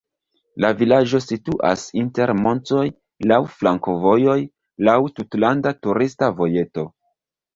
La 0.63 0.69
vilaĝo 0.77 1.19
situas 1.23 1.83
inter 2.03 2.31
montoj, 2.45 2.85
laŭ 3.31 3.39
flankovojoj, 3.59 4.39
laŭ 4.89 4.97
tutlanda 5.19 5.75
turista 5.87 6.33
vojeto. 6.41 6.87